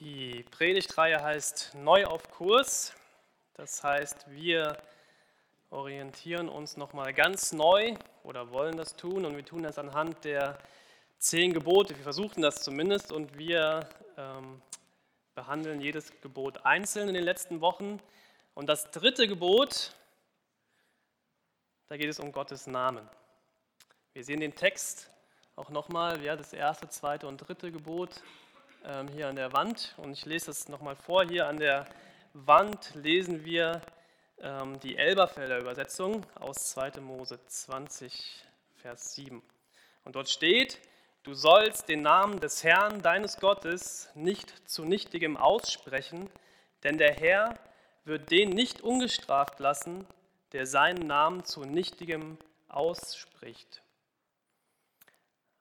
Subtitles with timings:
[0.00, 2.94] Die Predigtreihe heißt Neu auf Kurs.
[3.54, 4.78] Das heißt, wir
[5.70, 10.56] orientieren uns nochmal ganz neu oder wollen das tun und wir tun das anhand der
[11.18, 11.96] zehn Gebote.
[11.96, 14.62] Wir versuchen das zumindest und wir ähm,
[15.34, 17.98] behandeln jedes Gebot einzeln in den letzten Wochen.
[18.54, 19.96] Und das dritte Gebot,
[21.88, 23.08] da geht es um Gottes Namen.
[24.12, 25.10] Wir sehen den Text
[25.56, 28.22] auch nochmal, ja, das erste, zweite und dritte Gebot
[28.84, 29.94] ähm, hier an der Wand.
[29.96, 31.24] Und ich lese das nochmal vor.
[31.24, 31.86] Hier an der
[32.32, 33.80] Wand lesen wir
[34.40, 37.00] ähm, die Elberfelder Übersetzung aus 2.
[37.00, 38.44] Mose 20,
[38.76, 39.42] Vers 7.
[40.04, 40.78] Und dort steht,
[41.22, 46.30] du sollst den Namen des Herrn, deines Gottes, nicht zu nichtigem aussprechen,
[46.84, 47.58] denn der Herr
[48.04, 50.06] wird den nicht ungestraft lassen,
[50.52, 52.38] der seinen Namen zu nichtigem
[52.68, 53.82] ausspricht.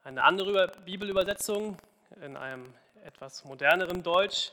[0.04, 1.78] Eine andere Bibelübersetzung
[2.22, 2.74] in einem
[3.08, 4.52] etwas moderneren Deutsch.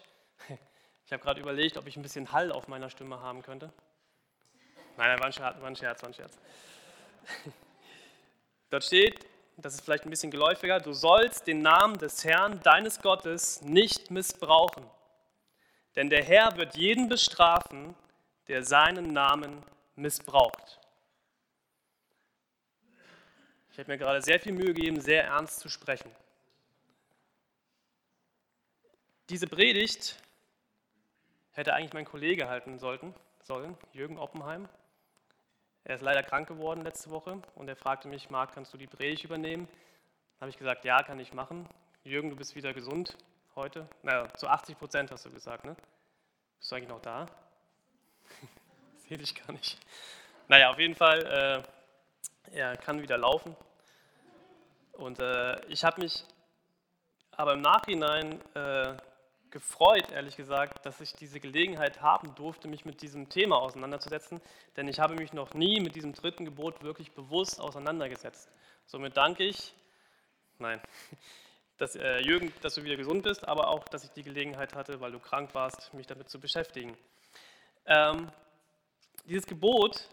[1.07, 3.71] Ich habe gerade überlegt, ob ich ein bisschen Hall auf meiner Stimme haben könnte.
[4.97, 6.39] Nein, war ein Scherz, war ein Scherz, war ein Scherz.
[8.71, 9.27] Dort steht,
[9.59, 14.11] das ist vielleicht ein bisschen geläufiger, du sollst den Namen des Herrn, deines Gottes, nicht
[14.11, 14.89] missbrauchen.
[15.95, 17.95] Denn der Herr wird jeden bestrafen,
[18.49, 19.63] der seinen Namen
[19.97, 20.81] missbraucht.
[23.73, 26.11] Ich habe mir gerade sehr viel Mühe gegeben, sehr ernst zu sprechen.
[29.31, 30.17] Diese Predigt
[31.53, 34.69] hätte eigentlich mein Kollege halten sollten, sollen, Jürgen Oppenheim.
[35.85, 38.87] Er ist leider krank geworden letzte Woche und er fragte mich, Marc, kannst du die
[38.87, 39.67] Predigt übernehmen?
[39.67, 41.67] Dann habe ich gesagt, ja, kann ich machen.
[42.03, 43.17] Jürgen, du bist wieder gesund
[43.55, 43.89] heute.
[44.03, 45.75] Naja, zu 80 Prozent hast du gesagt, ne?
[46.59, 47.25] Bist du eigentlich noch da?
[49.09, 49.79] Sehe dich gar nicht.
[50.49, 51.65] Naja, auf jeden Fall,
[52.53, 53.57] äh, er kann wieder laufen.
[54.93, 56.25] Und äh, ich habe mich
[57.31, 58.95] aber im Nachhinein äh,
[59.55, 64.41] gefreut, ehrlich gesagt, dass ich diese Gelegenheit haben durfte, mich mit diesem Thema auseinanderzusetzen,
[64.77, 68.51] denn ich habe mich noch nie mit diesem dritten Gebot wirklich bewusst auseinandergesetzt.
[68.85, 69.73] Somit danke ich,
[70.59, 70.81] nein,
[71.79, 75.01] dass, äh, Jürgen, dass du wieder gesund bist, aber auch, dass ich die Gelegenheit hatte,
[75.01, 76.97] weil du krank warst, mich damit zu beschäftigen.
[77.87, 78.33] Ähm,
[79.27, 80.09] dieses Gebot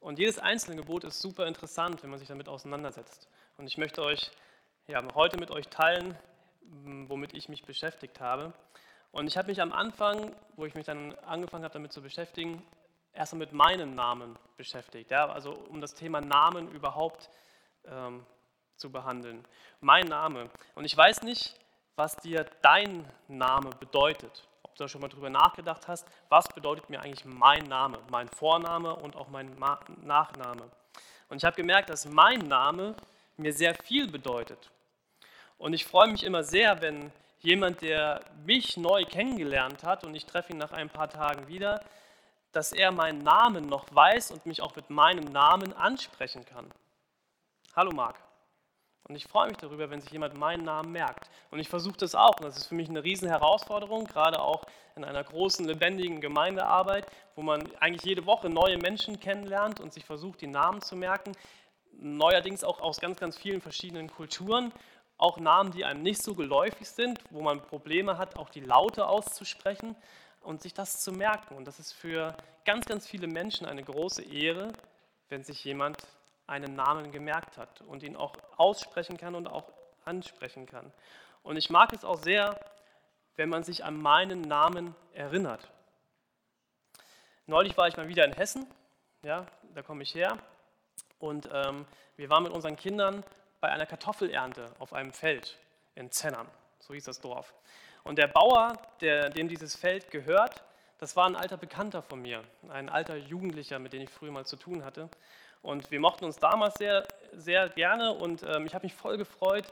[0.00, 3.28] und jedes einzelne Gebot ist super interessant, wenn man sich damit auseinandersetzt.
[3.58, 4.30] Und ich möchte euch
[4.86, 6.16] ja, heute mit euch teilen,
[7.08, 8.52] womit ich mich beschäftigt habe.
[9.10, 12.62] Und ich habe mich am Anfang, wo ich mich dann angefangen habe, damit zu beschäftigen,
[13.12, 15.10] erstmal mit meinem Namen beschäftigt.
[15.10, 17.28] Ja, also um das Thema Namen überhaupt
[17.84, 18.24] ähm,
[18.76, 19.44] zu behandeln.
[19.80, 20.50] Mein Name.
[20.74, 21.54] Und ich weiß nicht,
[21.94, 24.48] was dir dein Name bedeutet.
[24.62, 28.28] Ob du da schon mal drüber nachgedacht hast, was bedeutet mir eigentlich mein Name, mein
[28.28, 29.54] Vorname und auch mein
[30.02, 30.70] Nachname.
[31.28, 32.96] Und ich habe gemerkt, dass mein Name
[33.36, 34.70] mir sehr viel bedeutet.
[35.62, 40.26] Und ich freue mich immer sehr, wenn jemand, der mich neu kennengelernt hat und ich
[40.26, 41.84] treffe ihn nach ein paar Tagen wieder,
[42.50, 46.68] dass er meinen Namen noch weiß und mich auch mit meinem Namen ansprechen kann.
[47.76, 48.16] Hallo Marc.
[49.04, 51.30] Und ich freue mich darüber, wenn sich jemand meinen Namen merkt.
[51.52, 52.38] Und ich versuche das auch.
[52.38, 54.64] Und das ist für mich eine riesen Herausforderung, gerade auch
[54.96, 57.06] in einer großen, lebendigen Gemeindearbeit,
[57.36, 61.36] wo man eigentlich jede Woche neue Menschen kennenlernt und sich versucht, die Namen zu merken.
[61.92, 64.72] Neuerdings auch aus ganz, ganz vielen verschiedenen Kulturen
[65.22, 69.06] auch Namen, die einem nicht so geläufig sind, wo man Probleme hat, auch die Laute
[69.06, 69.94] auszusprechen
[70.40, 71.54] und sich das zu merken.
[71.54, 74.72] Und das ist für ganz, ganz viele Menschen eine große Ehre,
[75.28, 75.96] wenn sich jemand
[76.48, 79.72] einen Namen gemerkt hat und ihn auch aussprechen kann und auch
[80.04, 80.92] ansprechen kann.
[81.44, 82.58] Und ich mag es auch sehr,
[83.36, 85.70] wenn man sich an meinen Namen erinnert.
[87.46, 88.66] Neulich war ich mal wieder in Hessen,
[89.22, 90.36] ja, da komme ich her,
[91.20, 93.22] und ähm, wir waren mit unseren Kindern
[93.62, 95.56] bei einer Kartoffelernte auf einem Feld
[95.94, 96.48] in Zennern,
[96.80, 97.54] so hieß das Dorf.
[98.02, 100.64] Und der Bauer, der, dem dieses Feld gehört,
[100.98, 104.44] das war ein alter Bekannter von mir, ein alter Jugendlicher, mit dem ich früher mal
[104.44, 105.08] zu tun hatte.
[105.62, 109.64] Und wir mochten uns damals sehr, sehr gerne und ähm, ich habe mich voll gefreut,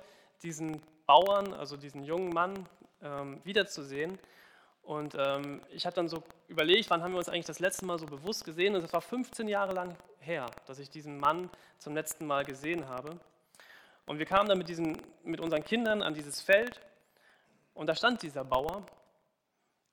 [0.44, 2.68] diesen Bauern, also diesen jungen Mann,
[3.02, 4.20] ähm, wiederzusehen.
[4.82, 7.98] Und ähm, ich habe dann so überlegt, wann haben wir uns eigentlich das letzte Mal
[7.98, 8.76] so bewusst gesehen?
[8.76, 12.88] Und es war 15 Jahre lang her, dass ich diesen Mann zum letzten Mal gesehen
[12.88, 13.18] habe.
[14.10, 16.80] Und wir kamen dann mit, diesen, mit unseren Kindern an dieses Feld
[17.74, 18.84] und da stand dieser Bauer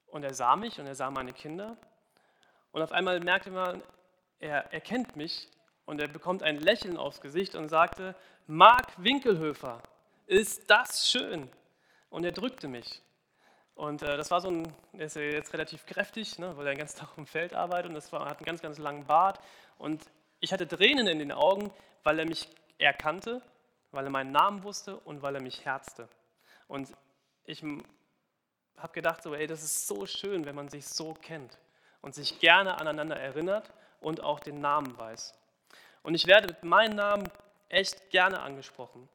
[0.07, 1.77] und er sah mich und er sah meine Kinder.
[2.71, 3.83] Und auf einmal merkte man,
[4.39, 5.51] er erkennt mich
[5.85, 8.15] und er bekommt ein Lächeln aufs Gesicht und sagte,
[8.47, 9.83] Mark Winkelhöfer,
[10.25, 11.47] ist das schön?
[12.09, 13.03] Und er drückte mich.
[13.75, 16.79] Und äh, das war so ein, er ist jetzt relativ kräftig, ne, weil er den
[16.79, 19.39] ganzen Tag im Feld arbeitet und das war, hat einen ganz, ganz langen Bart.
[19.77, 20.09] Und
[20.39, 21.69] ich hatte Tränen in den Augen,
[22.01, 22.49] weil er mich
[22.79, 23.43] erkannte
[23.97, 26.07] weil er meinen Namen wusste und weil er mich herzte.
[26.67, 26.87] Und
[27.45, 31.57] ich habe gedacht, so, ey, das ist so schön, wenn man sich so kennt
[32.01, 35.33] und sich gerne aneinander erinnert und auch den Namen weiß.
[36.03, 37.27] Und ich werde mit meinem Namen
[37.69, 39.09] echt gerne angesprochen.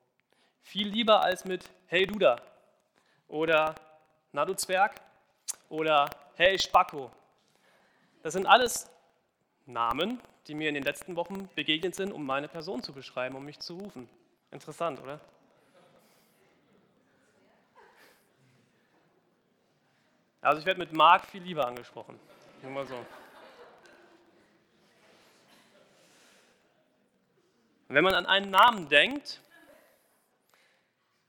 [0.63, 2.43] Viel lieber als mit Hey du da
[3.29, 3.77] oder
[4.33, 5.01] Na du Zwerg
[5.69, 7.09] oder Hey Spacko.
[8.25, 8.91] Das sind alles
[9.65, 13.45] Namen, die mir in den letzten Wochen begegnet sind, um meine Person zu beschreiben, um
[13.45, 14.11] mich zu rufen.
[14.53, 15.19] Interessant, oder?
[20.41, 22.19] Also ich werde mit Marc viel lieber angesprochen.
[22.63, 23.05] Nur mal so.
[27.95, 29.41] wenn man an einen Namen denkt,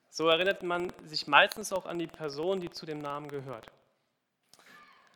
[0.09, 3.69] so erinnert man sich meistens auch an die Person, die zu dem Namen gehört.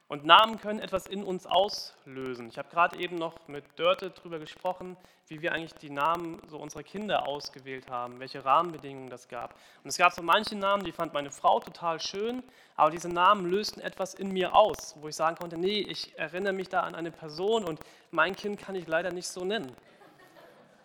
[0.09, 2.48] Und Namen können etwas in uns auslösen.
[2.48, 4.95] Ich habe gerade eben noch mit Dörte darüber gesprochen,
[5.27, 9.54] wie wir eigentlich die Namen so unserer Kinder ausgewählt haben, welche Rahmenbedingungen das gab.
[9.83, 12.42] Und es gab so manche Namen, die fand meine Frau total schön,
[12.77, 16.54] aber diese Namen lösten etwas in mir aus, wo ich sagen konnte, nee, ich erinnere
[16.54, 17.81] mich da an eine Person und
[18.12, 19.75] mein Kind kann ich leider nicht so nennen.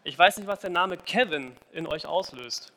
[0.03, 2.73] Ich weiß nicht, was der Name Kevin in euch auslöst.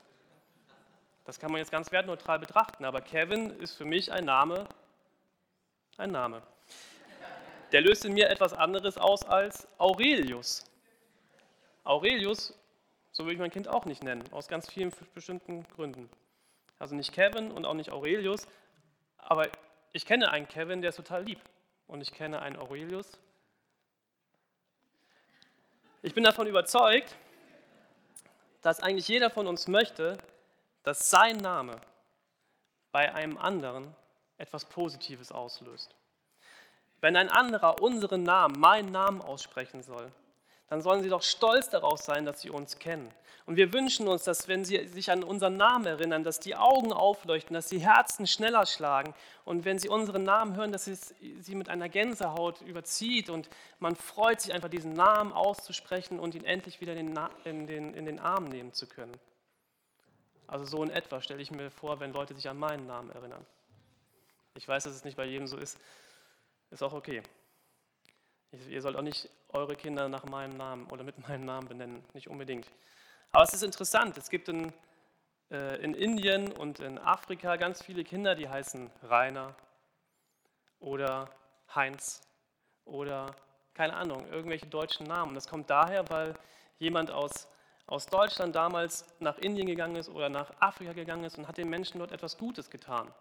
[1.25, 4.68] Das kann man jetzt ganz wertneutral betrachten, aber Kevin ist für mich ein Name,
[5.97, 6.42] ein Name.
[7.71, 10.63] Der löst in mir etwas anderes aus als Aurelius.
[11.83, 12.53] Aurelius,
[13.12, 16.09] so würde ich mein Kind auch nicht nennen, aus ganz vielen bestimmten Gründen.
[16.80, 18.47] Also nicht Kevin und auch nicht Aurelius,
[19.18, 19.50] aber
[19.94, 21.39] ich kenne einen Kevin, der ist total lieb.
[21.88, 23.18] Und ich kenne einen Aurelius.
[26.01, 27.15] Ich bin davon überzeugt,
[28.62, 30.18] dass eigentlich jeder von uns möchte,
[30.83, 31.80] dass sein Name
[32.92, 33.95] bei einem anderen
[34.38, 35.96] etwas Positives auslöst.
[37.02, 40.12] Wenn ein anderer unseren Namen, meinen Namen aussprechen soll,
[40.68, 43.12] dann sollen sie doch stolz darauf sein, dass sie uns kennen.
[43.46, 46.92] Und wir wünschen uns, dass wenn sie sich an unseren Namen erinnern, dass die Augen
[46.92, 51.54] aufleuchten, dass die Herzen schneller schlagen und wenn sie unseren Namen hören, dass es sie
[51.54, 53.48] mit einer Gänsehaut überzieht und
[53.78, 57.94] man freut sich einfach, diesen Namen auszusprechen und ihn endlich wieder in den, in den,
[57.94, 59.14] in den Arm nehmen zu können.
[60.48, 63.46] Also so in etwa stelle ich mir vor, wenn Leute sich an meinen Namen erinnern.
[64.56, 65.78] Ich weiß, dass es nicht bei jedem so ist.
[66.72, 67.22] Ist auch okay.
[68.69, 72.30] Ihr sollt auch nicht eure Kinder nach meinem Namen oder mit meinem Namen benennen, nicht
[72.30, 72.72] unbedingt.
[73.31, 74.72] Aber es ist interessant, es gibt in,
[75.52, 79.54] äh, in Indien und in Afrika ganz viele Kinder, die heißen Rainer
[80.80, 81.30] oder
[81.74, 82.22] Heinz
[82.86, 83.36] oder
[83.74, 85.36] keine Ahnung, irgendwelche deutschen Namen.
[85.36, 86.34] Das kommt daher, weil
[86.80, 87.50] jemand aus,
[87.88, 91.69] aus Deutschland damals nach Indien gegangen ist oder nach Afrika gegangen ist und hat den
[91.69, 93.13] Menschen dort etwas Gutes getan.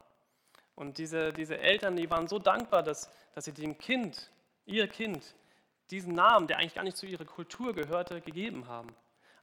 [0.76, 4.30] Und diese, diese Eltern, die waren so dankbar, dass, dass sie dem Kind,
[4.66, 5.34] ihr Kind,
[5.90, 8.94] diesen Namen, der eigentlich gar nicht zu ihrer Kultur gehörte, gegeben haben.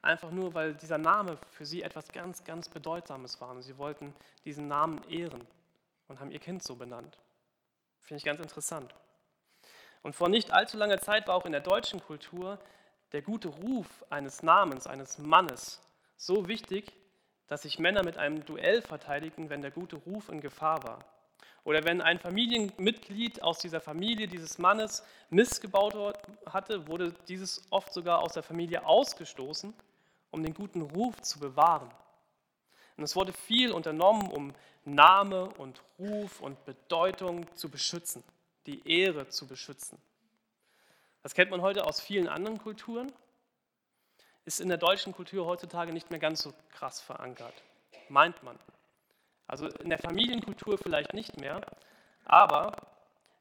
[0.02, 3.52] Einfach nur, weil dieser Name für sie etwas ganz, ganz Bedeutsames war.
[3.52, 4.14] Und sie wollten
[4.46, 5.48] diesen Namen ehren
[6.08, 7.18] und haben ihr Kind so benannt.
[8.00, 8.94] Finde ich ganz interessant.
[10.02, 12.60] Und vor nicht allzu langer Zeit war auch in der deutschen Kultur
[13.12, 15.82] der gute Ruf eines Namens, eines Mannes
[16.18, 16.92] so wichtig,
[17.48, 21.06] dass sich Männer mit einem Duell verteidigten, wenn der gute Ruf in Gefahr war.
[21.64, 25.96] Oder wenn ein Familienmitglied aus dieser Familie dieses Mannes missgebaut
[26.48, 29.74] hatte, wurde dieses oft sogar aus der Familie ausgestoßen,
[30.32, 31.92] um den guten Ruf zu bewahren.
[32.98, 34.54] Und es wurde viel unternommen, um
[34.86, 38.24] Name und Ruf und Bedeutung zu beschützen,
[38.66, 40.00] die Ehre zu beschützen.
[41.22, 43.12] Das kennt man heute aus vielen anderen Kulturen,
[44.46, 47.54] ist in der deutschen Kultur heutzutage nicht mehr ganz so krass verankert,
[48.10, 48.58] meint man.
[49.48, 51.62] Also in der Familienkultur vielleicht nicht mehr,
[52.26, 52.72] aber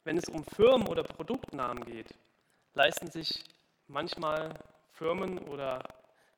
[0.05, 2.15] wenn es um Firmen oder Produktnamen geht,
[2.75, 3.45] leisten sich
[3.87, 4.55] manchmal
[4.93, 5.83] Firmen oder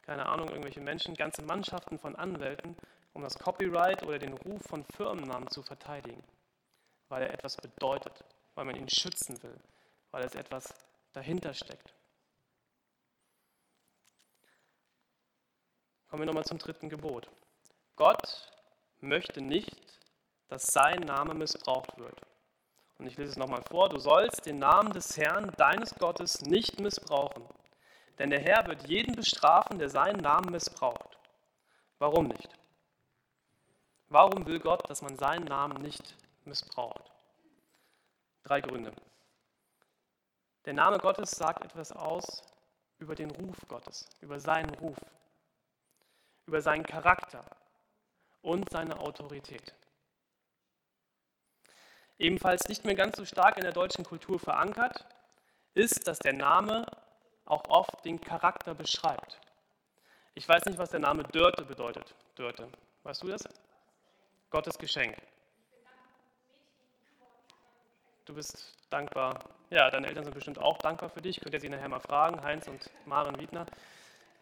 [0.03, 2.77] keine Ahnung, irgendwelche Menschen, ganze Mannschaften von Anwälten,
[3.13, 6.23] um das Copyright oder den Ruf von Firmennamen zu verteidigen,
[7.09, 9.57] weil er etwas bedeutet, weil man ihn schützen will,
[10.11, 10.75] weil es etwas
[11.13, 11.95] dahinter steckt.
[16.09, 17.31] Kommen wir nochmal zum dritten Gebot.
[17.97, 18.52] Gott
[19.03, 20.01] möchte nicht,
[20.49, 22.21] dass sein Name missbraucht wird.
[22.99, 23.89] Und ich lese es nochmal vor.
[23.89, 27.45] Du sollst den Namen des Herrn, deines Gottes, nicht missbrauchen.
[28.19, 31.19] Denn der Herr wird jeden bestrafen, der seinen Namen missbraucht.
[31.99, 32.49] Warum nicht?
[34.09, 37.11] Warum will Gott, dass man seinen Namen nicht missbraucht?
[38.45, 38.93] Drei Gründe.
[40.65, 42.43] Der Name Gottes sagt etwas aus
[42.99, 44.99] über den Ruf Gottes, über seinen Ruf,
[46.47, 47.45] über seinen Charakter,
[48.43, 49.75] und seine Autorität.
[52.19, 55.07] Ebenfalls nicht mehr ganz so stark in der deutschen Kultur verankert
[55.75, 56.87] ist, dass der Name
[57.47, 59.41] auch oft den Charakter beschreibt.
[60.35, 62.15] Ich weiß nicht, was der Name Dörte bedeutet.
[62.37, 62.69] Dörte,
[63.03, 63.43] weißt du das?
[64.51, 65.17] Gottes Geschenk.
[68.25, 69.43] Du bist dankbar.
[69.71, 71.41] Ja, deine Eltern sind bestimmt auch dankbar für dich.
[71.41, 73.67] Könnt ihr sie nachher mal fragen, Heinz und Maren Wiedner.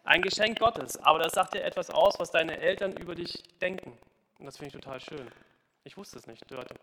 [0.03, 3.97] Ein Geschenk Gottes, aber das sagt dir etwas aus, was deine Eltern über dich denken.
[4.39, 5.31] Und das finde ich total schön.
[5.83, 6.75] Ich wusste es nicht, Dörte.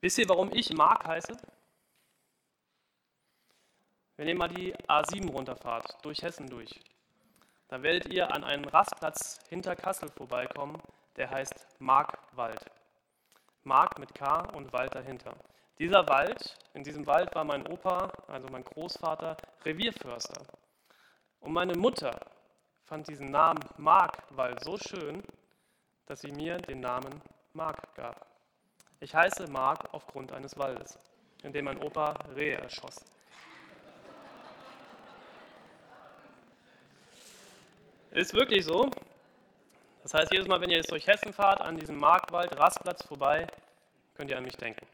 [0.00, 1.36] Wisst ihr, warum ich Mark heiße?
[4.16, 6.70] Wenn ihr mal die A7 runterfahrt, durch Hessen durch,
[7.68, 10.80] da werdet ihr an einen Rastplatz hinter Kassel vorbeikommen,
[11.16, 12.64] der heißt Markwald.
[13.64, 15.34] Mark mit K und Wald dahinter.
[15.78, 20.46] Dieser Wald, in diesem Wald war mein Opa, also mein Großvater, Revierförster.
[21.46, 22.18] Und meine Mutter
[22.82, 25.22] fand diesen Namen Markwald so schön,
[26.06, 27.22] dass sie mir den Namen
[27.52, 28.26] Mark gab.
[28.98, 30.98] Ich heiße Mark aufgrund eines Waldes,
[31.44, 32.96] in dem mein Opa Rehe erschoss.
[38.10, 38.90] Ist wirklich so.
[40.02, 43.46] Das heißt, jedes Mal, wenn ihr jetzt durch Hessen fahrt, an diesem Markwald, Rastplatz vorbei,
[44.14, 44.84] könnt ihr an mich denken.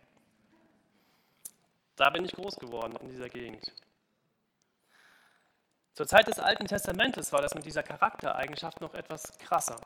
[1.97, 3.73] Da bin ich groß geworden, in dieser Gegend.
[6.03, 9.77] Zur Zeit des Alten Testamentes war das mit dieser Charaktereigenschaft noch etwas krasser.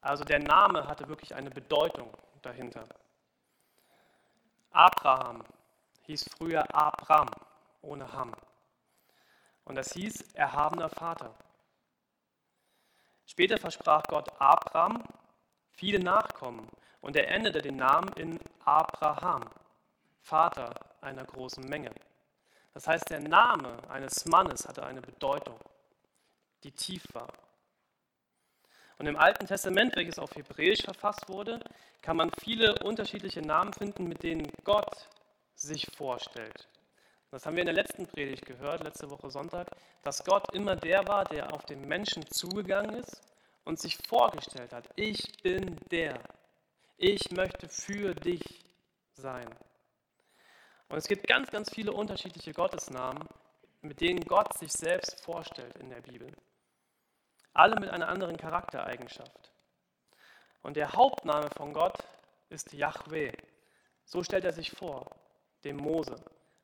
[0.00, 2.08] Also der Name hatte wirklich eine Bedeutung
[2.40, 2.88] dahinter.
[4.70, 5.44] Abraham
[6.04, 7.28] hieß früher Abram
[7.82, 8.32] ohne Ham.
[9.66, 11.34] Und das hieß erhabener Vater.
[13.26, 15.04] Später versprach Gott Abraham
[15.72, 16.66] viele Nachkommen
[17.02, 19.44] und er änderte den Namen in Abraham,
[20.22, 21.90] Vater einer großen Menge.
[22.74, 25.58] Das heißt, der Name eines Mannes hatte eine Bedeutung,
[26.64, 27.32] die tief war.
[28.98, 31.60] Und im Alten Testament, welches auf Hebräisch verfasst wurde,
[32.02, 35.08] kann man viele unterschiedliche Namen finden, mit denen Gott
[35.54, 36.68] sich vorstellt.
[37.30, 39.68] Das haben wir in der letzten Predigt gehört, letzte Woche Sonntag,
[40.02, 43.20] dass Gott immer der war, der auf den Menschen zugegangen ist
[43.64, 46.20] und sich vorgestellt hat, ich bin der,
[46.96, 48.64] ich möchte für dich
[49.14, 49.48] sein.
[50.88, 53.26] Und es gibt ganz, ganz viele unterschiedliche Gottesnamen,
[53.80, 56.32] mit denen Gott sich selbst vorstellt in der Bibel.
[57.52, 59.52] Alle mit einer anderen Charaktereigenschaft.
[60.62, 61.98] Und der Hauptname von Gott
[62.48, 63.32] ist Yahweh.
[64.04, 65.10] So stellt er sich vor,
[65.64, 66.16] dem Mose.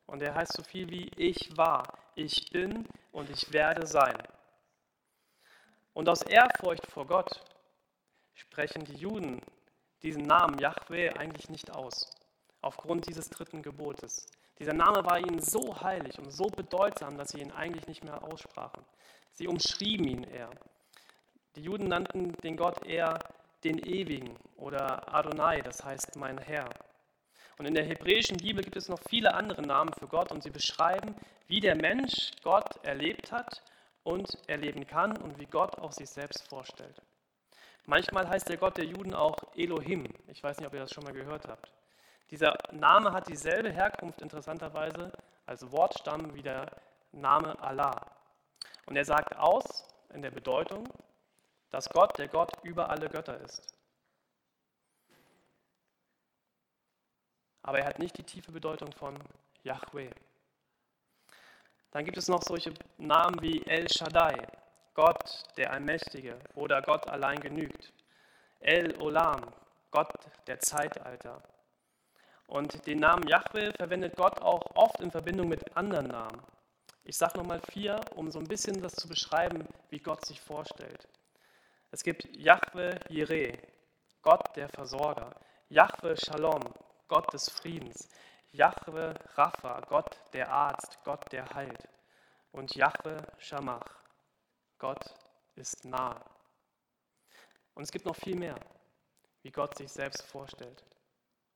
[0.05, 1.83] Und er heißt so viel wie ich war,
[2.15, 4.17] ich bin und ich werde sein.
[5.93, 7.41] Und aus Ehrfurcht vor Gott
[8.33, 9.41] sprechen die Juden
[10.03, 12.09] diesen Namen Yahweh eigentlich nicht aus,
[12.61, 14.27] aufgrund dieses dritten Gebotes.
[14.59, 18.23] Dieser Name war ihnen so heilig und so bedeutsam, dass sie ihn eigentlich nicht mehr
[18.23, 18.83] aussprachen.
[19.31, 20.49] Sie umschrieben ihn eher.
[21.55, 23.19] Die Juden nannten den Gott eher
[23.63, 26.69] den Ewigen oder Adonai, das heißt mein Herr.
[27.57, 30.49] Und in der hebräischen Bibel gibt es noch viele andere Namen für Gott und sie
[30.49, 31.15] beschreiben,
[31.47, 33.61] wie der Mensch Gott erlebt hat
[34.03, 37.01] und erleben kann und wie Gott auch sich selbst vorstellt.
[37.85, 40.05] Manchmal heißt der Gott der Juden auch Elohim.
[40.27, 41.71] Ich weiß nicht, ob ihr das schon mal gehört habt.
[42.31, 45.11] Dieser Name hat dieselbe Herkunft interessanterweise
[45.45, 46.71] als Wortstamm wie der
[47.11, 48.09] Name Allah.
[48.85, 50.87] Und er sagt aus in der Bedeutung,
[51.71, 53.73] dass Gott der Gott über alle Götter ist.
[57.63, 59.19] Aber er hat nicht die tiefe Bedeutung von
[59.63, 60.09] Yahweh.
[61.91, 64.47] Dann gibt es noch solche Namen wie El Shaddai,
[64.93, 67.91] Gott der Allmächtige oder Gott allein genügt.
[68.61, 69.41] El Olam,
[69.91, 70.13] Gott
[70.47, 71.41] der Zeitalter.
[72.51, 76.41] Und den Namen Yahweh verwendet Gott auch oft in Verbindung mit anderen Namen.
[77.05, 81.07] Ich sage nochmal vier, um so ein bisschen das zu beschreiben, wie Gott sich vorstellt.
[81.91, 83.57] Es gibt Yahweh Jireh,
[84.21, 85.33] Gott der Versorger.
[85.69, 86.61] Yahweh Shalom,
[87.07, 88.09] Gott des Friedens.
[88.51, 91.87] Yahweh Rapha, Gott der Arzt, Gott der heilt.
[92.51, 93.95] Und Yahweh Shamach,
[94.77, 95.15] Gott
[95.55, 96.21] ist nah.
[97.75, 98.59] Und es gibt noch viel mehr,
[99.41, 100.83] wie Gott sich selbst vorstellt.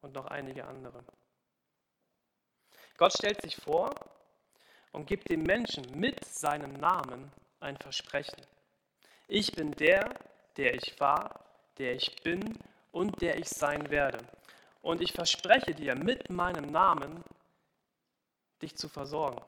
[0.06, 1.04] Und noch einige andere.
[2.96, 3.92] Gott stellt sich vor
[4.92, 8.40] und gibt dem Menschen mit seinem Namen ein Versprechen.
[9.28, 10.14] Ich bin der,
[10.58, 11.44] der ich war,
[11.80, 12.56] der ich bin
[12.92, 14.20] und der ich sein werde.
[14.84, 17.24] Und ich verspreche dir mit meinem Namen,
[18.62, 19.44] dich zu versorgen,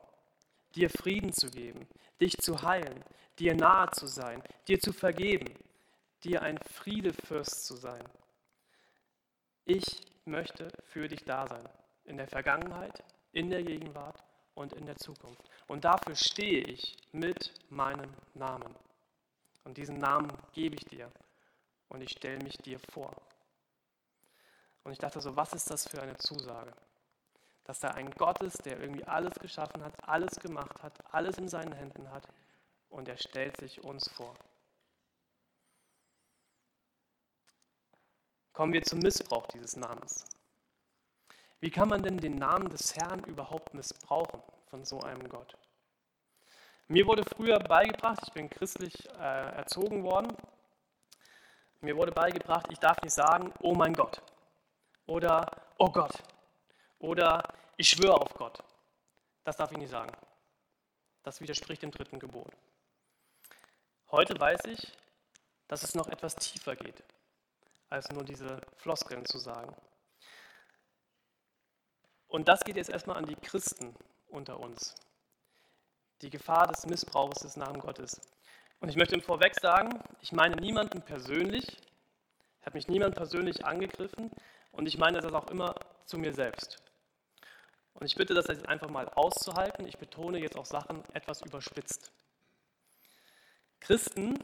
[0.73, 1.87] dir Frieden zu geben,
[2.19, 3.05] dich zu heilen,
[3.37, 5.53] dir nahe zu sein, dir zu vergeben,
[6.23, 8.03] dir ein Friedefürst zu sein.
[9.65, 11.67] Ich möchte für dich da sein,
[12.03, 15.41] in der Vergangenheit, in der Gegenwart und in der Zukunft.
[15.67, 18.75] Und dafür stehe ich mit meinem Namen.
[19.63, 21.11] Und diesen Namen gebe ich dir
[21.89, 23.13] und ich stelle mich dir vor.
[24.83, 26.71] Und ich dachte so, was ist das für eine Zusage?
[27.65, 31.49] Dass da ein Gott ist, der irgendwie alles geschaffen hat, alles gemacht hat, alles in
[31.49, 32.23] seinen Händen hat
[32.89, 34.33] und er stellt sich uns vor.
[38.57, 40.25] Kommen wir zum Missbrauch dieses Namens.
[41.59, 45.55] Wie kann man denn den Namen des Herrn überhaupt missbrauchen von so einem Gott?
[46.87, 50.35] Mir wurde früher beigebracht, ich bin christlich äh, erzogen worden,
[51.81, 54.23] mir wurde beigebracht, ich darf nicht sagen, oh mein Gott
[55.05, 55.45] oder
[55.77, 56.23] oh Gott
[56.97, 57.43] oder
[57.75, 58.63] ich schwöre auf Gott.
[59.43, 60.11] Das darf ich nicht sagen.
[61.21, 62.51] Das widerspricht dem dritten Gebot.
[64.09, 64.93] Heute weiß ich,
[65.67, 67.03] dass es noch etwas tiefer geht,
[67.89, 69.75] als nur diese Floskeln zu sagen.
[72.27, 73.95] Und das geht jetzt erstmal an die Christen
[74.27, 74.95] unter uns.
[76.21, 78.19] Die Gefahr des Missbrauchs des Namen Gottes.
[78.79, 81.77] Und ich möchte vorweg sagen, ich meine niemanden persönlich,
[82.61, 84.29] hat mich niemand persönlich angegriffen
[84.71, 85.73] und ich meine das auch immer
[86.05, 86.83] zu mir selbst.
[87.93, 89.87] Und ich bitte das jetzt einfach mal auszuhalten.
[89.87, 92.11] Ich betone jetzt auch Sachen etwas überspitzt.
[93.79, 94.37] Christen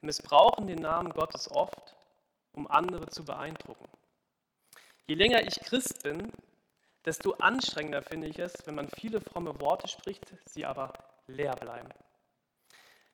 [0.00, 1.95] missbrauchen den Namen Gottes oft,
[2.56, 3.86] um andere zu beeindrucken.
[5.06, 6.32] Je länger ich Christ bin,
[7.04, 10.92] desto anstrengender finde ich es, wenn man viele fromme Worte spricht, sie aber
[11.28, 11.88] leer bleiben.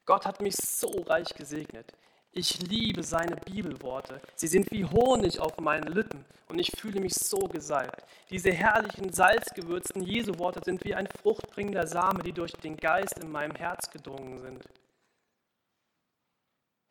[0.07, 1.93] Gott hat mich so reich gesegnet.
[2.35, 4.23] Ich liebe seine Bibelworte.
[4.35, 8.03] Sie sind wie Honig auf meinen Lippen und ich fühle mich so gesalbt.
[8.31, 13.55] Diese herrlichen, salzgewürzten Jesu-Worte sind wie ein fruchtbringender Same, die durch den Geist in meinem
[13.55, 14.65] Herz gedrungen sind.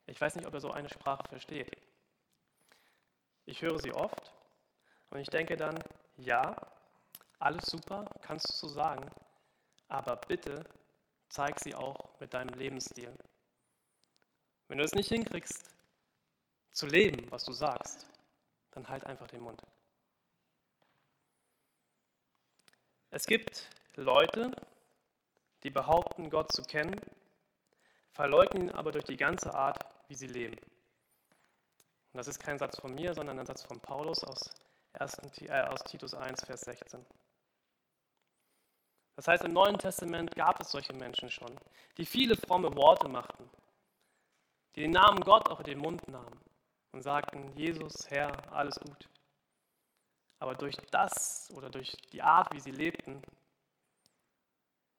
[0.06, 1.76] Ich weiß nicht, ob er so eine Sprache versteht.
[3.46, 4.32] Ich höre sie oft
[5.10, 5.78] und ich denke dann,
[6.18, 6.56] ja,
[7.40, 9.10] alles super, kannst du so sagen,
[9.88, 10.64] aber bitte
[11.30, 13.12] zeig sie auch mit deinem Lebensstil.
[14.68, 15.72] Wenn du es nicht hinkriegst,
[16.72, 18.08] zu leben, was du sagst,
[18.72, 19.62] dann halt einfach den Mund.
[23.10, 24.52] Es gibt Leute,
[25.64, 26.96] die behaupten, Gott zu kennen,
[28.14, 30.58] verleugnen ihn aber durch die ganze Art, wie sie leben.
[32.14, 34.50] Und das ist kein Satz von mir, sondern ein Satz von Paulus aus,
[34.94, 37.06] 1, äh, aus Titus 1, Vers 16.
[39.16, 41.56] Das heißt, im Neuen Testament gab es solche Menschen schon,
[41.98, 43.50] die viele fromme Worte machten,
[44.76, 46.40] die den Namen Gott auch in den Mund nahmen
[46.92, 49.10] und sagten, Jesus, Herr, alles gut.
[50.40, 53.22] Aber durch das oder durch die Art, wie sie lebten,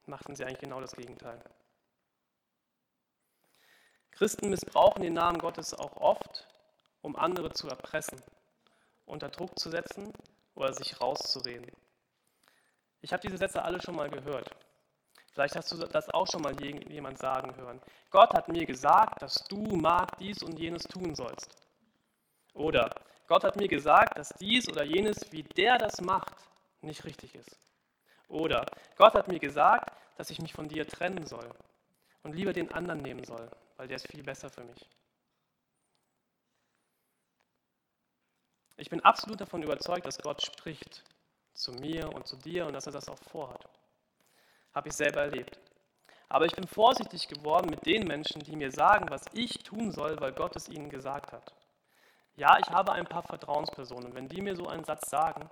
[0.07, 1.43] machten sie eigentlich genau das Gegenteil.
[4.13, 6.47] Christen missbrauchen den Namen Gottes auch oft,
[7.03, 8.23] um andere zu erpressen,
[9.05, 10.13] unter Druck zu setzen
[10.55, 11.71] oder sich rauszureden.
[13.01, 14.49] Ich habe diese Sätze alle schon mal gehört.
[15.33, 17.81] Vielleicht hast du das auch schon mal jemand sagen hören.
[18.11, 21.57] Gott hat mir gesagt, dass du mag dies und jenes tun sollst.
[22.55, 22.95] Oder
[23.27, 26.37] Gott hat mir gesagt, dass dies oder jenes, wie der das macht,
[26.83, 27.59] nicht richtig ist.
[28.29, 31.49] Oder Gott hat mir gesagt, dass ich mich von dir trennen soll
[32.23, 34.87] und lieber den anderen nehmen soll, weil der ist viel besser für mich.
[38.83, 41.05] Ich bin absolut davon überzeugt, dass Gott spricht
[41.55, 43.65] zu mir und zu dir und dass er das auch vorhat.
[44.75, 45.57] Habe ich selber erlebt.
[46.29, 50.19] Aber ich bin vorsichtig geworden mit den Menschen, die mir sagen, was ich tun soll,
[50.21, 51.55] weil Gott es ihnen gesagt hat.
[52.35, 54.17] Ja, ich habe ein paar Vertrauenspersonen.
[54.17, 55.49] Wenn die mir so einen Satz sagen,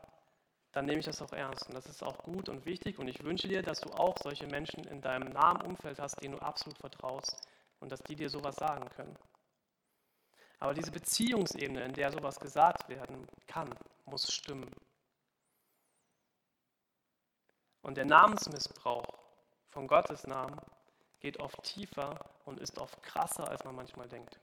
[0.73, 1.69] dann nehme ich das auch ernst.
[1.69, 2.99] Und das ist auch gut und wichtig.
[2.99, 6.35] Und ich wünsche dir, dass du auch solche Menschen in deinem nahen Umfeld hast, denen
[6.35, 7.47] du absolut vertraust
[7.79, 9.17] und dass die dir sowas sagen können.
[10.61, 14.71] Aber diese Beziehungsebene, in der sowas gesagt werden kann, muss stimmen.
[17.83, 19.07] Und der Namensmissbrauch
[19.71, 20.61] von Gottes Namen
[21.21, 24.39] geht oft tiefer und ist oft krasser, als man manchmal denkt.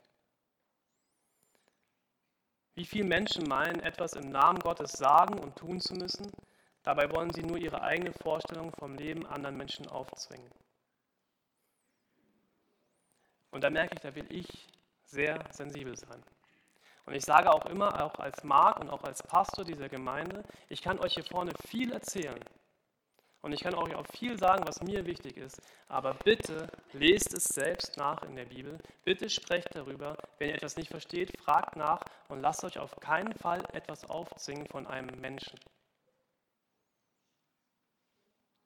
[2.74, 6.30] Wie viele Menschen meinen, etwas im Namen Gottes sagen und tun zu müssen,
[6.82, 10.50] dabei wollen sie nur ihre eigene Vorstellung vom Leben anderen Menschen aufzwingen.
[13.50, 14.68] Und da merke ich, da will ich
[15.08, 16.22] sehr sensibel sein.
[17.04, 20.82] Und ich sage auch immer, auch als Mark und auch als Pastor dieser Gemeinde, ich
[20.82, 22.38] kann euch hier vorne viel erzählen,
[23.40, 25.60] und ich kann euch auch viel sagen, was mir wichtig ist.
[25.86, 28.78] Aber bitte lest es selbst nach in der Bibel.
[29.04, 30.16] Bitte sprecht darüber.
[30.38, 34.66] Wenn ihr etwas nicht versteht, fragt nach und lasst euch auf keinen Fall etwas aufzwingen
[34.66, 35.58] von einem Menschen.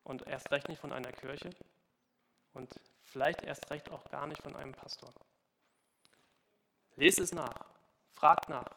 [0.04, 1.50] Und erst recht nicht von einer Kirche.
[2.54, 2.74] Und
[3.04, 5.12] vielleicht erst recht auch gar nicht von einem Pastor.
[6.96, 7.66] Lest es nach.
[8.14, 8.70] Fragt nach.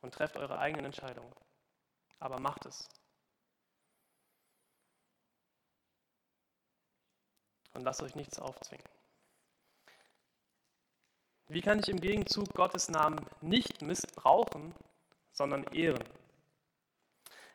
[0.00, 1.32] Und trefft eure eigenen Entscheidungen.
[2.18, 2.88] Aber macht es.
[7.74, 8.86] und lasst euch nichts aufzwingen.
[11.48, 14.74] Wie kann ich im Gegenzug Gottes Namen nicht missbrauchen,
[15.32, 16.04] sondern ehren?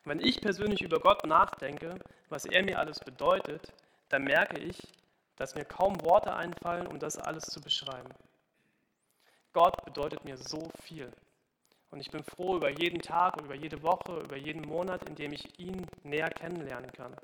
[0.04, 2.00] Wenn ich persönlich über Gott nachdenke,
[2.30, 3.74] was er mir alles bedeutet,
[4.10, 4.78] dann merke ich,
[5.36, 8.10] dass mir kaum Worte einfallen, um das alles zu beschreiben.
[9.54, 11.12] Gott bedeutet mir so viel.
[11.90, 15.32] Und ich bin froh über jeden Tag, über jede Woche, über jeden Monat, in dem
[15.32, 17.16] ich ihn näher kennenlernen kann.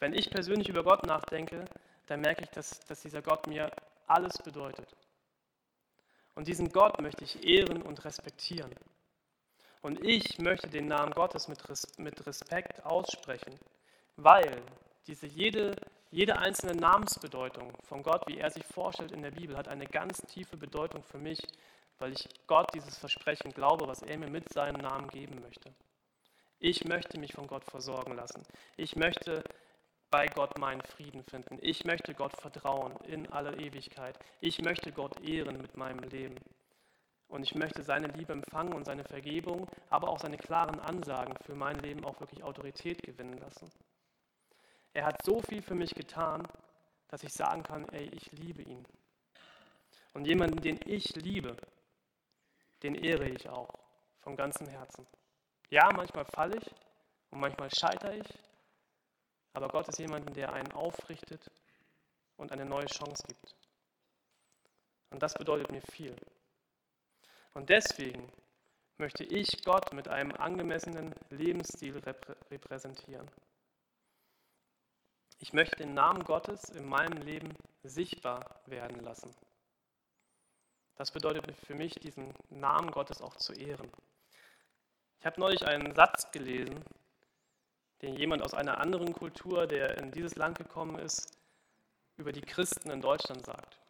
[0.00, 1.64] Wenn ich persönlich über Gott nachdenke,
[2.06, 3.70] dann merke ich, dass, dass dieser Gott mir
[4.06, 4.88] alles bedeutet.
[6.34, 8.74] Und diesen Gott möchte ich ehren und respektieren.
[9.82, 11.62] Und ich möchte den Namen Gottes mit,
[11.98, 13.58] mit Respekt aussprechen,
[14.16, 14.62] weil
[15.06, 15.76] diese jede,
[16.12, 20.20] jede einzelne Namensbedeutung von Gott, wie er sich vorstellt in der Bibel, hat eine ganz
[20.20, 21.40] tiefe Bedeutung für mich,
[21.98, 25.72] weil ich Gott dieses Versprechen glaube, was er mir mit seinem Namen geben möchte.
[26.58, 28.42] Ich möchte mich von Gott versorgen lassen.
[28.76, 29.42] Ich möchte
[30.10, 31.58] bei Gott meinen Frieden finden.
[31.62, 34.18] Ich möchte Gott vertrauen in aller Ewigkeit.
[34.40, 36.36] Ich möchte Gott ehren mit meinem Leben.
[37.26, 41.54] Und ich möchte seine Liebe empfangen und seine Vergebung, aber auch seine klaren Ansagen für
[41.54, 43.72] mein Leben auch wirklich Autorität gewinnen lassen.
[44.94, 46.46] Er hat so viel für mich getan,
[47.08, 48.84] dass ich sagen kann, ey, ich liebe ihn.
[50.14, 51.56] Und jemanden, den ich liebe,
[52.82, 53.72] den ehre ich auch
[54.20, 55.06] von ganzem Herzen.
[55.70, 56.70] Ja, manchmal falle ich
[57.30, 58.28] und manchmal scheitere ich,
[59.54, 61.50] aber Gott ist jemand, der einen aufrichtet
[62.36, 63.54] und eine neue Chance gibt.
[65.10, 66.16] Und das bedeutet mir viel.
[67.54, 68.30] Und deswegen
[68.98, 72.00] möchte ich Gott mit einem angemessenen Lebensstil
[72.50, 73.30] repräsentieren.
[75.42, 77.52] Ich möchte den Namen Gottes in meinem Leben
[77.82, 79.34] sichtbar werden lassen.
[80.94, 83.90] Das bedeutet für mich, diesen Namen Gottes auch zu ehren.
[85.18, 86.84] Ich habe neulich einen Satz gelesen,
[88.02, 91.36] den jemand aus einer anderen Kultur, der in dieses Land gekommen ist,
[92.16, 93.80] über die Christen in Deutschland sagt.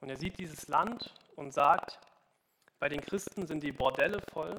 [0.00, 2.00] Und er sieht dieses Land und sagt,
[2.80, 4.58] bei den Christen sind die Bordelle voll,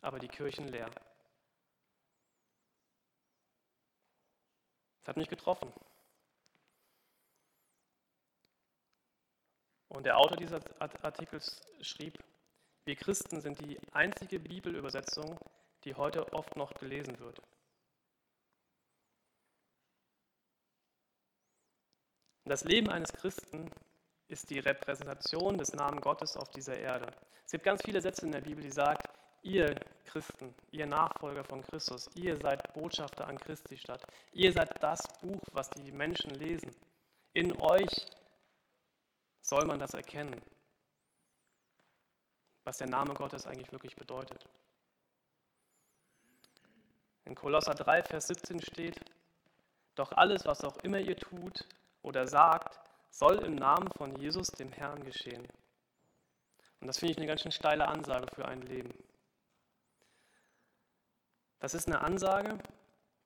[0.00, 0.90] aber die Kirchen leer.
[5.06, 5.72] Das hat mich getroffen.
[9.86, 12.18] Und der Autor dieses Artikels schrieb,
[12.86, 15.38] wir Christen sind die einzige Bibelübersetzung,
[15.84, 17.40] die heute oft noch gelesen wird.
[22.44, 23.70] Das Leben eines Christen
[24.26, 27.14] ist die Repräsentation des Namen Gottes auf dieser Erde.
[27.44, 28.98] Es gibt ganz viele Sätze in der Bibel, die sagen,
[29.46, 34.02] ihr Christen, ihr Nachfolger von Christus, ihr seid Botschafter an Christi Stadt.
[34.32, 36.74] Ihr seid das Buch, was die Menschen lesen.
[37.32, 38.06] In euch
[39.40, 40.40] soll man das erkennen,
[42.64, 44.48] was der Name Gottes eigentlich wirklich bedeutet.
[47.24, 49.00] In Kolosser 3, Vers 17 steht,
[49.94, 51.64] doch alles, was auch immer ihr tut,
[52.02, 52.78] oder sagt,
[53.10, 55.46] soll im Namen von Jesus, dem Herrn, geschehen.
[56.80, 58.92] Und das finde ich eine ganz schön steile Ansage für ein Leben.
[61.66, 62.56] Das ist eine Ansage,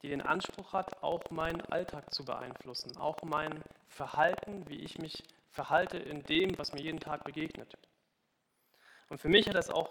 [0.01, 5.23] die den Anspruch hat, auch meinen Alltag zu beeinflussen, auch mein Verhalten, wie ich mich
[5.51, 7.77] verhalte in dem, was mir jeden Tag begegnet.
[9.11, 9.91] Und für mich hat das auch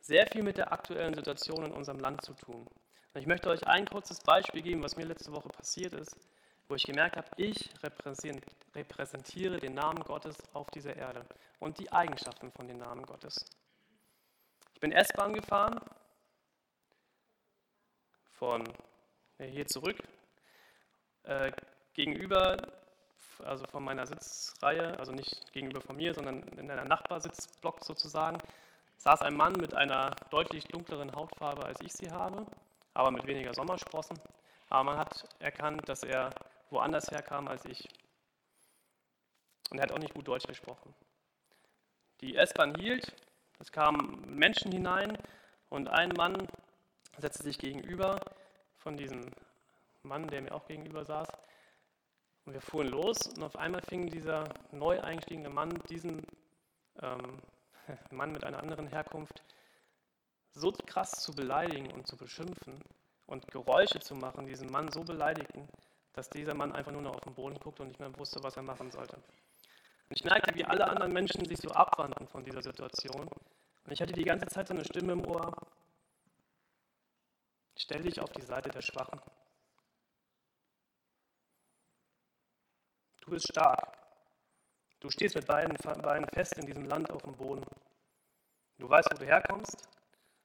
[0.00, 2.66] sehr viel mit der aktuellen Situation in unserem Land zu tun.
[3.12, 6.16] Ich möchte euch ein kurzes Beispiel geben, was mir letzte Woche passiert ist,
[6.68, 7.68] wo ich gemerkt habe, ich
[8.74, 11.26] repräsentiere den Namen Gottes auf dieser Erde
[11.58, 13.44] und die Eigenschaften von dem Namen Gottes.
[14.72, 15.78] Ich bin S-Bahn gefahren,
[18.38, 18.64] von
[19.38, 19.96] hier zurück,
[21.24, 21.52] äh,
[21.94, 22.56] gegenüber,
[23.44, 28.38] also von meiner Sitzreihe, also nicht gegenüber von mir, sondern in einer Nachbarsitzblock sozusagen,
[28.98, 32.46] saß ein Mann mit einer deutlich dunkleren Hautfarbe, als ich sie habe,
[32.94, 34.18] aber mit weniger Sommersprossen.
[34.68, 36.30] Aber man hat erkannt, dass er
[36.70, 37.88] woanders herkam als ich.
[39.70, 40.94] Und er hat auch nicht gut Deutsch gesprochen.
[42.20, 43.14] Die S-Bahn hielt,
[43.58, 45.18] es kamen Menschen hinein
[45.68, 46.48] und ein Mann
[47.18, 48.20] setzte sich gegenüber
[48.76, 49.30] von diesem
[50.02, 51.28] Mann, der mir auch gegenüber saß.
[52.44, 56.24] Und wir fuhren los und auf einmal fing dieser neu eingestiegene Mann diesen
[57.02, 57.40] ähm,
[58.10, 59.42] Mann mit einer anderen Herkunft
[60.52, 62.80] so krass zu beleidigen und zu beschimpfen
[63.26, 65.68] und Geräusche zu machen, diesen Mann so beleidigten,
[66.12, 68.56] dass dieser Mann einfach nur noch auf den Boden guckte und nicht mehr wusste, was
[68.56, 69.16] er machen sollte.
[69.16, 73.28] Und ich merkte, wie alle anderen Menschen sich so abwandten von dieser Situation.
[73.28, 75.52] Und ich hatte die ganze Zeit so eine Stimme im Ohr.
[77.78, 79.20] Stell dich auf die Seite der Schwachen.
[83.20, 83.98] Du bist stark.
[85.00, 87.64] Du stehst mit beiden Beinen fest in diesem Land auf dem Boden.
[88.78, 89.76] Du weißt, wo du herkommst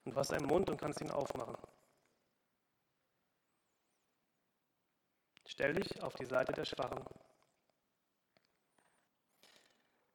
[0.03, 1.55] und du hast einen Mund und kannst ihn aufmachen.
[5.45, 7.03] Stell dich auf die Seite der Schwachen.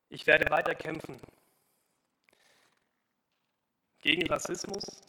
[0.09, 1.21] Ich werde weiter kämpfen
[4.01, 5.03] gegen Rassismus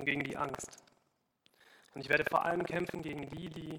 [0.00, 0.82] und gegen die Angst.
[1.94, 3.78] Und ich werde vor allem kämpfen gegen die, die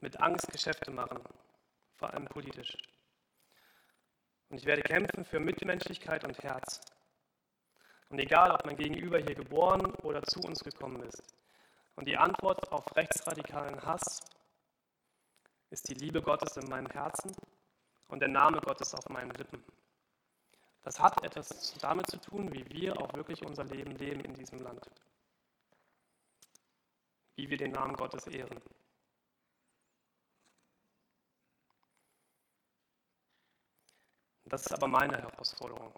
[0.00, 1.18] mit Angst Geschäfte machen,
[1.96, 2.76] vor allem politisch.
[4.48, 6.80] Und ich werde kämpfen für Mitmenschlichkeit und Herz.
[8.08, 11.22] Und egal, ob mein Gegenüber hier geboren oder zu uns gekommen ist.
[11.96, 14.20] Und die Antwort auf rechtsradikalen Hass
[15.70, 17.34] ist die Liebe Gottes in meinem Herzen
[18.06, 19.62] und der Name Gottes auf meinen Lippen.
[20.84, 24.60] Das hat etwas damit zu tun, wie wir auch wirklich unser Leben leben in diesem
[24.60, 24.88] Land.
[27.38, 28.60] Wie wir den Namen Gottes ehren.
[34.46, 35.94] Das ist aber meine Herausforderung.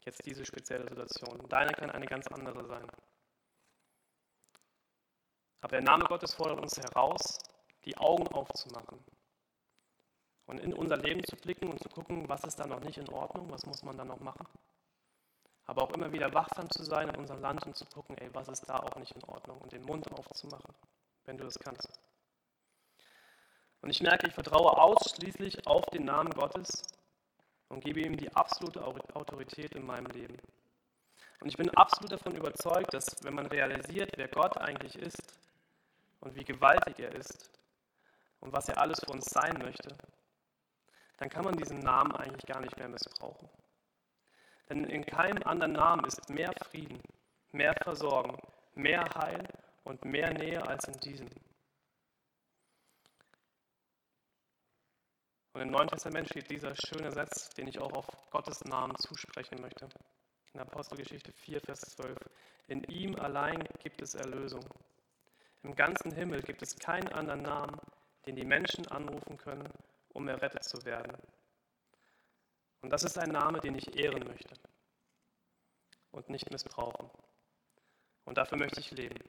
[0.00, 1.48] Jetzt diese spezielle Situation.
[1.48, 2.90] Deine kann eine ganz andere sein.
[5.60, 7.38] Aber der Name Gottes fordert uns heraus,
[7.84, 8.98] die Augen aufzumachen
[10.46, 13.08] und in unser Leben zu blicken und zu gucken, was ist da noch nicht in
[13.10, 14.48] Ordnung, was muss man da noch machen.
[15.66, 18.48] Aber auch immer wieder wachsam zu sein in unserem Land und zu gucken, ey, was
[18.48, 20.74] ist da auch nicht in Ordnung und den Mund aufzumachen,
[21.24, 21.88] wenn du das kannst.
[23.80, 26.82] Und ich merke, ich vertraue ausschließlich auf den Namen Gottes
[27.68, 30.38] und gebe ihm die absolute Autorität in meinem Leben.
[31.40, 35.22] Und ich bin absolut davon überzeugt, dass wenn man realisiert, wer Gott eigentlich ist
[36.20, 37.50] und wie gewaltig er ist
[38.40, 39.94] und was er alles für uns sein möchte,
[41.18, 43.48] dann kann man diesen Namen eigentlich gar nicht mehr missbrauchen.
[44.68, 47.00] Denn in keinem anderen Namen ist mehr Frieden,
[47.52, 48.38] mehr Versorgung,
[48.74, 49.46] mehr Heil
[49.84, 51.28] und mehr Nähe als in diesem.
[55.52, 59.60] Und im Neuen Testament steht dieser schöne Satz, den ich auch auf Gottes Namen zusprechen
[59.60, 59.88] möchte.
[60.52, 62.16] In Apostelgeschichte 4, Vers 12.
[62.68, 64.64] In ihm allein gibt es Erlösung.
[65.62, 67.78] Im ganzen Himmel gibt es keinen anderen Namen,
[68.26, 69.68] den die Menschen anrufen können,
[70.12, 71.12] um errettet zu werden.
[72.84, 74.54] Und das ist ein Name, den ich ehren möchte
[76.10, 77.08] und nicht missbrauchen.
[78.26, 79.24] Und dafür möchte ich leben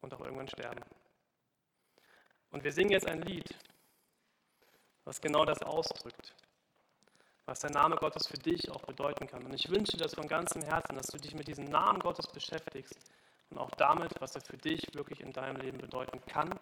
[0.00, 0.82] und auch irgendwann sterben.
[2.50, 3.56] Und wir singen jetzt ein Lied,
[5.04, 6.34] was genau das ausdrückt,
[7.46, 9.44] was der Name Gottes für dich auch bedeuten kann.
[9.44, 12.26] Und ich wünsche dir das von ganzem Herzen, dass du dich mit diesem Namen Gottes
[12.26, 12.98] beschäftigst
[13.50, 16.52] und auch damit, was er für dich wirklich in deinem Leben bedeuten kann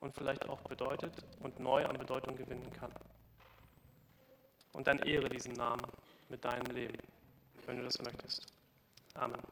[0.00, 2.94] und vielleicht auch bedeutet und neu an Bedeutung gewinnen kann.
[4.78, 5.82] Und dann ehre diesen Namen
[6.28, 6.96] mit deinem Leben,
[7.66, 8.46] wenn du das möchtest.
[9.14, 9.42] Amen.